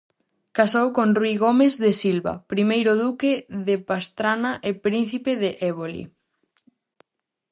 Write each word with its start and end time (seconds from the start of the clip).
Casou 0.57 0.87
con 0.97 1.07
Rui 1.19 1.35
Gomes 1.43 1.73
de 1.83 1.91
Silva, 2.01 2.33
primeiro 2.53 2.91
duque 3.03 3.31
de 3.67 3.75
Pastrana 3.89 4.51
e 4.69 4.71
príncipe 4.85 5.31
de 5.41 5.49
Éboli. 5.69 6.03